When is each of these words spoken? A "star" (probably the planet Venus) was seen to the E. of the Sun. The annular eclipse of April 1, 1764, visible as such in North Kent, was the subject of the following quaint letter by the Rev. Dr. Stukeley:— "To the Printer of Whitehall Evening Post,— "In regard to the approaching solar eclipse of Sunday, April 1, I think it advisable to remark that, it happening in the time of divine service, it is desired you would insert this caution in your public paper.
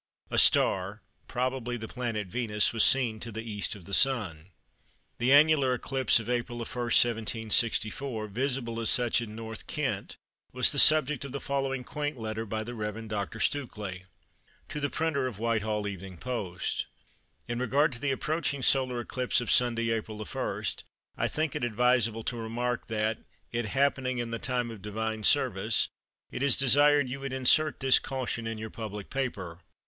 A 0.31 0.39
"star" 0.39 1.03
(probably 1.27 1.77
the 1.77 1.87
planet 1.87 2.25
Venus) 2.25 2.73
was 2.73 2.83
seen 2.83 3.19
to 3.19 3.31
the 3.31 3.43
E. 3.43 3.63
of 3.75 3.85
the 3.85 3.93
Sun. 3.93 4.47
The 5.19 5.31
annular 5.31 5.75
eclipse 5.75 6.19
of 6.19 6.27
April 6.27 6.57
1, 6.57 6.61
1764, 6.65 8.25
visible 8.27 8.79
as 8.79 8.89
such 8.89 9.21
in 9.21 9.35
North 9.35 9.67
Kent, 9.67 10.15
was 10.53 10.71
the 10.71 10.79
subject 10.79 11.23
of 11.23 11.33
the 11.33 11.39
following 11.39 11.83
quaint 11.83 12.17
letter 12.17 12.47
by 12.47 12.63
the 12.63 12.73
Rev. 12.73 13.07
Dr. 13.09 13.37
Stukeley:— 13.37 14.05
"To 14.69 14.79
the 14.79 14.89
Printer 14.89 15.27
of 15.27 15.37
Whitehall 15.37 15.87
Evening 15.87 16.17
Post,— 16.17 16.87
"In 17.47 17.59
regard 17.59 17.91
to 17.91 17.99
the 17.99 18.09
approaching 18.09 18.63
solar 18.63 19.01
eclipse 19.01 19.39
of 19.39 19.51
Sunday, 19.51 19.91
April 19.91 20.17
1, 20.25 20.63
I 21.15 21.27
think 21.27 21.55
it 21.55 21.63
advisable 21.63 22.23
to 22.23 22.37
remark 22.37 22.87
that, 22.87 23.19
it 23.51 23.65
happening 23.65 24.17
in 24.17 24.31
the 24.31 24.39
time 24.39 24.71
of 24.71 24.81
divine 24.81 25.21
service, 25.21 25.89
it 26.31 26.41
is 26.41 26.57
desired 26.57 27.07
you 27.07 27.19
would 27.19 27.31
insert 27.33 27.79
this 27.79 27.99
caution 27.99 28.47
in 28.47 28.57
your 28.57 28.71
public 28.71 29.11
paper. 29.11 29.59